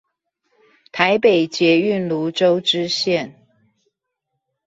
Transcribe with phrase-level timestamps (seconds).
[0.91, 3.33] 臺北捷運蘆洲支線